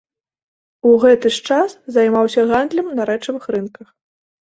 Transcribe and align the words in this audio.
У 0.91 0.93
гэты 1.03 1.27
ж 1.35 1.45
час 1.51 1.77
займаўся 1.99 2.49
гандлем 2.55 2.93
на 2.97 3.03
рэчавых 3.15 3.43
рынках. 3.57 3.87